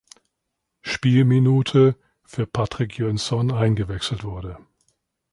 [0.81, 4.57] Spielminute für Patrik Jönsson eingewechselt wurde.